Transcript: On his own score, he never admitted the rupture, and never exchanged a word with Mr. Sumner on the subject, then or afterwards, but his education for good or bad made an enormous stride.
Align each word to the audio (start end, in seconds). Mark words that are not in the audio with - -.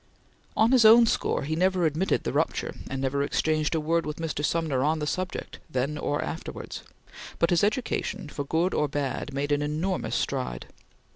On 0.57 0.71
his 0.71 0.83
own 0.83 1.05
score, 1.05 1.43
he 1.43 1.55
never 1.55 1.85
admitted 1.85 2.23
the 2.23 2.33
rupture, 2.33 2.73
and 2.89 2.99
never 2.99 3.21
exchanged 3.21 3.75
a 3.75 3.79
word 3.79 4.03
with 4.03 4.17
Mr. 4.17 4.43
Sumner 4.43 4.83
on 4.83 4.97
the 4.97 5.05
subject, 5.05 5.59
then 5.69 5.95
or 5.95 6.23
afterwards, 6.23 6.81
but 7.37 7.51
his 7.51 7.63
education 7.63 8.27
for 8.27 8.43
good 8.43 8.73
or 8.73 8.87
bad 8.87 9.31
made 9.31 9.51
an 9.51 9.61
enormous 9.61 10.15
stride. 10.15 10.65